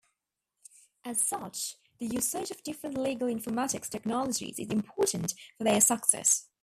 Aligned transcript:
As 1.05 1.21
such, 1.21 1.75
the 1.99 2.07
usage 2.07 2.49
of 2.49 2.63
different 2.63 2.97
legal 2.97 3.27
informatics 3.27 3.87
technologies 3.87 4.57
is 4.57 4.69
important 4.71 5.35
for 5.59 5.63
their 5.65 5.79
success. 5.79 6.47